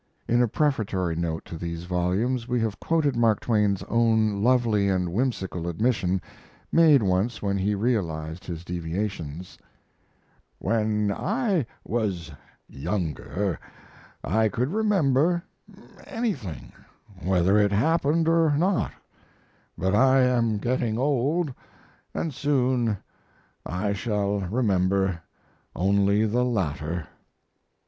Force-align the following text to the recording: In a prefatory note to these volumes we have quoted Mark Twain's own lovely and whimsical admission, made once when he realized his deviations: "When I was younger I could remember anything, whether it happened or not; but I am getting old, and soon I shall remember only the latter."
In 0.27 0.41
a 0.41 0.47
prefatory 0.47 1.15
note 1.15 1.45
to 1.45 1.55
these 1.59 1.83
volumes 1.83 2.47
we 2.47 2.59
have 2.61 2.79
quoted 2.79 3.15
Mark 3.15 3.39
Twain's 3.39 3.83
own 3.83 4.41
lovely 4.41 4.89
and 4.89 5.13
whimsical 5.13 5.67
admission, 5.67 6.19
made 6.71 7.03
once 7.03 7.43
when 7.43 7.55
he 7.59 7.75
realized 7.75 8.43
his 8.45 8.65
deviations: 8.65 9.59
"When 10.57 11.11
I 11.11 11.67
was 11.85 12.31
younger 12.67 13.59
I 14.23 14.49
could 14.49 14.69
remember 14.71 15.43
anything, 16.07 16.71
whether 17.21 17.59
it 17.59 17.71
happened 17.71 18.27
or 18.27 18.57
not; 18.57 18.93
but 19.77 19.93
I 19.93 20.21
am 20.21 20.57
getting 20.57 20.97
old, 20.97 21.53
and 22.11 22.33
soon 22.33 22.97
I 23.67 23.93
shall 23.93 24.39
remember 24.39 25.21
only 25.75 26.25
the 26.25 26.43
latter." 26.43 27.05